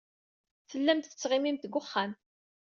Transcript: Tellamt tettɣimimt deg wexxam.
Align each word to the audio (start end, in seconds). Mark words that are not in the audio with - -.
Tellamt 0.69 1.07
tettɣimimt 1.09 1.63
deg 1.65 1.75
wexxam. 1.77 2.11